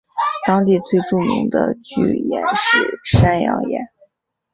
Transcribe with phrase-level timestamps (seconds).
[0.47, 3.83] 当地最著名的巨岩是山羊岩。